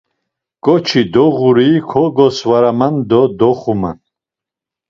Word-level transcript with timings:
Ǩoçi 0.63 1.01
doğurui 1.13 1.71
kogosvaraman 1.89 2.95
do 3.09 3.21
doxuman. 3.39 3.97